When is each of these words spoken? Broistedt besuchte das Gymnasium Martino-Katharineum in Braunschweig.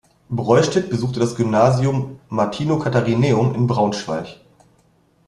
Broistedt 0.29 0.89
besuchte 0.89 1.19
das 1.19 1.35
Gymnasium 1.35 2.17
Martino-Katharineum 2.29 3.53
in 3.53 3.67
Braunschweig. 3.67 4.39